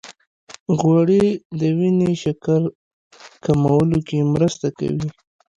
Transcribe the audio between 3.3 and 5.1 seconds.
کمولو کې مرسته کوي.